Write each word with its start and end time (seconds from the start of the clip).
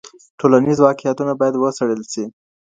ټولنیز 0.39 0.77
واقعیتونه 0.81 1.33
باید 1.39 1.55
وڅیړل 1.57 2.01
سي. 2.13 2.23